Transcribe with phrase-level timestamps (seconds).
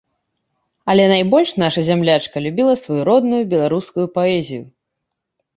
[0.89, 4.63] Але найбольш наша зямлячка любіла сваю родную беларускую паэзію.